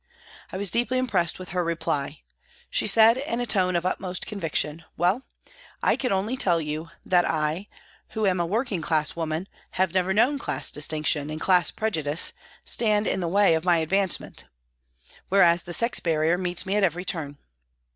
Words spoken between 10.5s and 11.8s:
distinction and class